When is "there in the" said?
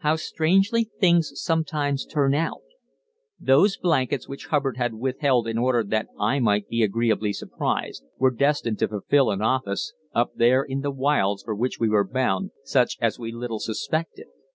10.34-10.90